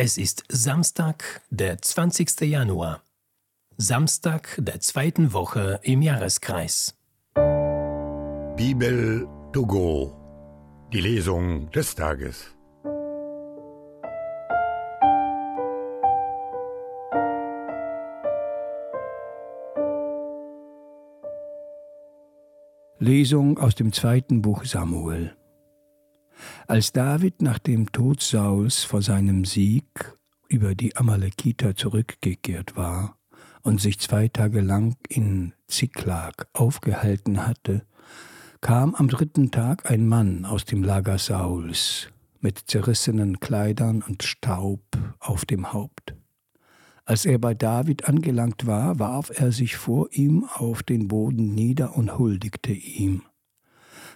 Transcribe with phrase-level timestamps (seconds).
[0.00, 2.42] Es ist Samstag, der 20.
[2.42, 3.02] Januar.
[3.78, 6.94] Samstag der zweiten Woche im Jahreskreis.
[7.34, 10.14] Bibel to go.
[10.92, 12.54] Die Lesung des Tages.
[23.00, 25.34] Lesung aus dem zweiten Buch Samuel.
[26.66, 30.16] Als David nach dem Tod Sauls vor seinem Sieg
[30.48, 33.18] über die Amalekiter zurückgekehrt war
[33.62, 37.84] und sich zwei Tage lang in Ziklag aufgehalten hatte,
[38.60, 42.08] kam am dritten Tag ein Mann aus dem Lager Sauls
[42.40, 44.82] mit zerrissenen Kleidern und Staub
[45.18, 46.14] auf dem Haupt.
[47.04, 51.96] Als er bei David angelangt war, warf er sich vor ihm auf den Boden nieder
[51.96, 53.22] und huldigte ihm.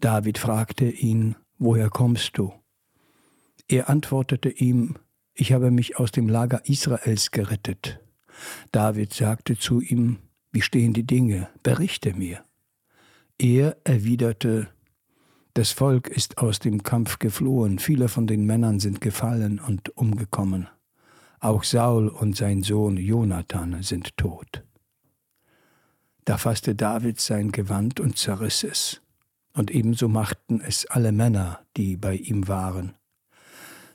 [0.00, 2.52] David fragte ihn, Woher kommst du?
[3.68, 4.98] Er antwortete ihm,
[5.32, 8.00] Ich habe mich aus dem Lager Israels gerettet.
[8.70, 10.18] David sagte zu ihm,
[10.52, 11.48] Wie stehen die Dinge?
[11.62, 12.44] Berichte mir.
[13.38, 14.68] Er erwiderte,
[15.54, 20.68] Das Volk ist aus dem Kampf geflohen, viele von den Männern sind gefallen und umgekommen.
[21.40, 24.64] Auch Saul und sein Sohn Jonathan sind tot.
[26.26, 29.00] Da fasste David sein Gewand und zerriss es
[29.54, 32.94] und ebenso machten es alle Männer, die bei ihm waren.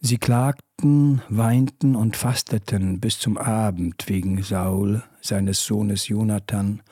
[0.00, 6.82] Sie klagten, weinten und fasteten bis zum Abend wegen Saul, seines Sohnes Jonathan,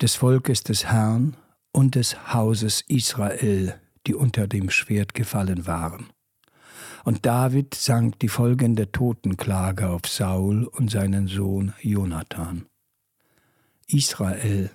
[0.00, 1.36] des Volkes des Herrn
[1.72, 6.06] und des Hauses Israel, die unter dem Schwert gefallen waren.
[7.04, 12.66] Und David sang die folgende Totenklage auf Saul und seinen Sohn Jonathan.
[13.86, 14.70] Israel,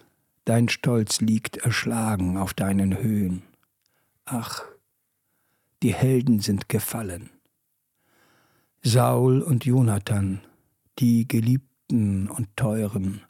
[0.46, 3.44] Dein Stolz liegt erschlagen auf deinen Höhen.
[4.26, 4.64] Ach,
[5.82, 7.30] die Helden sind gefallen.
[8.82, 10.42] Saul und Jonathan,
[11.00, 13.22] die Geliebten und Teuren,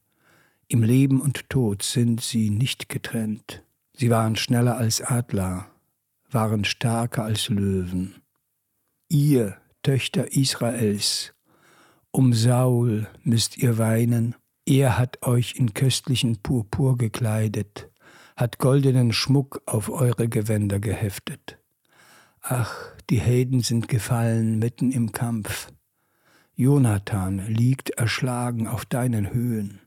[0.67, 3.64] im Leben und Tod sind sie nicht getrennt.
[3.93, 5.67] Sie waren schneller als Adler,
[6.32, 8.15] waren stärker als Löwen.
[9.08, 11.33] Ihr, Töchter Israels,
[12.09, 14.36] um Saul müsst ihr weinen,
[14.66, 17.90] er hat euch in köstlichen Purpur gekleidet,
[18.36, 21.58] hat goldenen Schmuck auf eure Gewänder geheftet.
[22.42, 22.74] Ach,
[23.10, 25.68] die Helden sind gefallen mitten im Kampf.
[26.56, 29.80] Jonathan liegt erschlagen auf deinen Höhen.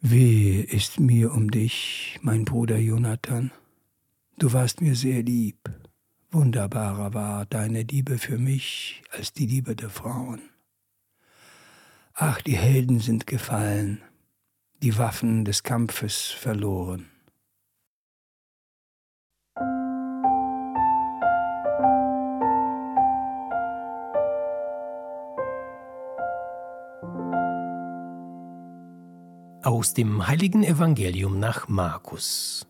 [0.00, 3.50] Weh ist mir um dich, mein Bruder Jonathan.
[4.38, 5.70] Du warst mir sehr lieb.
[6.30, 10.40] Wunderbarer war deine Liebe für mich als die Liebe der Frauen.
[12.20, 14.02] Ach, die Helden sind gefallen,
[14.82, 17.08] die Waffen des Kampfes verloren.
[29.62, 32.66] Aus dem heiligen Evangelium nach Markus.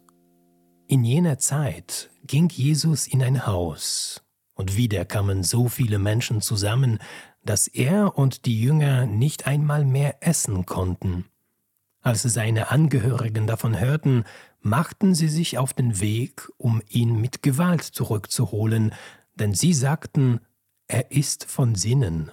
[0.89, 4.23] In jener Zeit ging Jesus in ein Haus,
[4.53, 6.99] und wieder kamen so viele Menschen zusammen,
[7.43, 11.25] dass er und die Jünger nicht einmal mehr essen konnten.
[12.01, 14.25] Als seine Angehörigen davon hörten,
[14.61, 18.95] machten sie sich auf den Weg, um ihn mit Gewalt zurückzuholen,
[19.35, 20.41] denn sie sagten,
[20.87, 22.33] er ist von Sinnen.